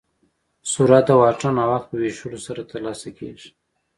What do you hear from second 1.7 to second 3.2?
وخت په ویشلو سره ترلاسه